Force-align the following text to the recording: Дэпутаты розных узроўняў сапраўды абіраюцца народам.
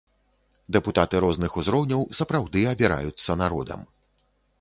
Дэпутаты 0.77 1.19
розных 1.25 1.59
узроўняў 1.61 2.01
сапраўды 2.21 2.63
абіраюцца 2.73 3.37
народам. 3.43 3.85